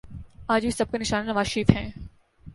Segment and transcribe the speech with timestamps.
[0.47, 1.89] آج بھی سب کا نشانہ نوازشریف ہیں۔